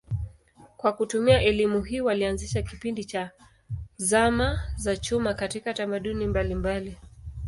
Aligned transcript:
Kwa 0.77 0.93
kutumia 0.93 1.41
elimu 1.41 1.81
hii 1.81 2.01
walianzisha 2.01 2.61
kipindi 2.61 3.05
cha 3.05 3.31
zama 3.97 4.59
za 4.75 4.97
chuma 4.97 5.33
katika 5.33 5.73
tamaduni 5.73 6.27
mbalimbali. 6.27 6.97